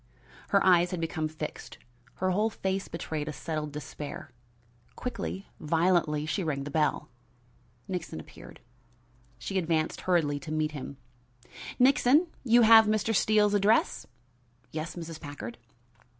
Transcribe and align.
Her 0.47 0.65
eyes 0.65 0.89
had 0.89 0.99
become 0.99 1.27
fixed; 1.27 1.77
her 2.15 2.31
whole 2.31 2.49
face 2.49 2.87
betrayed 2.87 3.27
a 3.27 3.31
settled 3.31 3.71
despair. 3.71 4.31
Quickly, 4.95 5.45
violently, 5.59 6.25
she 6.25 6.43
rang 6.43 6.63
the 6.63 6.71
bell. 6.71 7.09
Nixon 7.87 8.19
appeared. 8.19 8.61
She 9.37 9.59
advanced 9.59 10.01
hurriedly 10.01 10.39
to 10.39 10.51
meet 10.51 10.71
him. 10.71 10.97
"Nixon, 11.77 12.25
you 12.43 12.63
have 12.63 12.87
Mr. 12.87 13.13
Steele's 13.15 13.53
address?" 13.53 14.07
"Yes, 14.71 14.95
Mrs. 14.95 15.21
Packard." 15.21 15.59